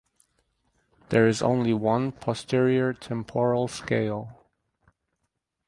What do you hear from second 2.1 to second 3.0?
posterior